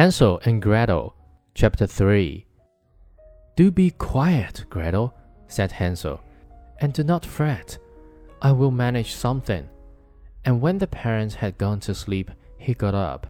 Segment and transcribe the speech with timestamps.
[0.00, 1.14] Hansel and Gretel,
[1.54, 2.46] Chapter 3
[3.54, 5.12] Do be quiet, Gretel,
[5.46, 6.22] said Hansel,
[6.78, 7.76] and do not fret.
[8.40, 9.68] I will manage something.
[10.42, 13.26] And when the parents had gone to sleep, he got up,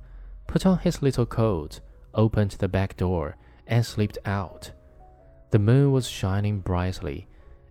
[0.46, 1.80] put on his little coat,
[2.14, 3.34] opened the back door,
[3.66, 4.70] and slipped out.
[5.50, 7.26] The moon was shining brightly,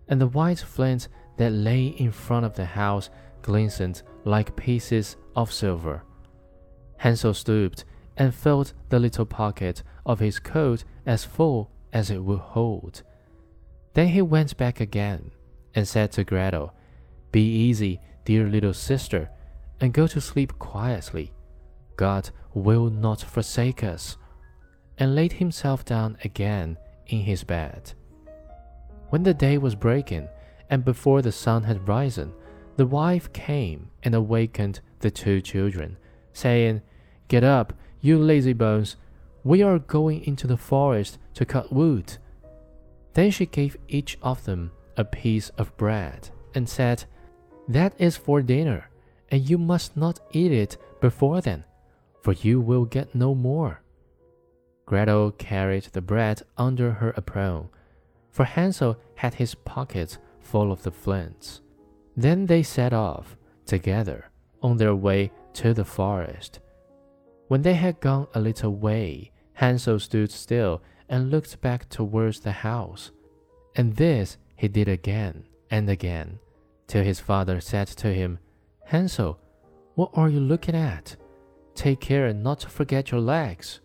[0.08, 1.08] and the white flint
[1.38, 3.08] that lay in front of the house
[3.40, 6.02] glistened like pieces of silver.
[6.98, 7.86] Hansel stooped
[8.16, 13.02] and filled the little pocket of his coat as full as it would hold.
[13.94, 15.32] Then he went back again
[15.74, 16.74] and said to Gretel,
[17.32, 19.30] Be easy, dear little sister,
[19.80, 21.32] and go to sleep quietly.
[21.96, 24.16] God will not forsake us,
[24.98, 27.92] and laid himself down again in his bed.
[29.08, 30.28] When the day was breaking,
[30.68, 32.32] and before the sun had risen,
[32.76, 35.96] the wife came and awakened the two children,
[36.32, 36.82] saying,
[37.28, 38.96] Get up, you lazy bones,
[39.44, 42.16] we are going into the forest to cut wood.
[43.14, 47.04] Then she gave each of them a piece of bread and said,
[47.68, 48.90] That is for dinner,
[49.30, 51.64] and you must not eat it before then,
[52.22, 53.82] for you will get no more.
[54.86, 57.68] Gretel carried the bread under her apron,
[58.30, 61.60] for Hansel had his pockets full of the flints.
[62.16, 64.30] Then they set off together
[64.62, 66.60] on their way to the forest.
[67.50, 72.52] When they had gone a little way, Hansel stood still and looked back towards the
[72.52, 73.10] house.
[73.74, 76.38] And this he did again and again,
[76.86, 78.38] till his father said to him,
[78.84, 79.40] Hansel,
[79.96, 81.16] what are you looking at?
[81.74, 83.80] Take care not to forget your legs.